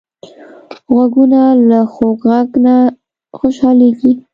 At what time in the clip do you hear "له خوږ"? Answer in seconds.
1.69-2.19